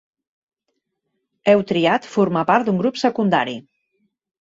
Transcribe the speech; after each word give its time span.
Heu 1.53 1.63
triat 1.73 2.09
formar 2.17 2.45
part 2.51 2.69
d'un 2.71 2.83
grup 2.83 3.01
secundari. 3.07 3.59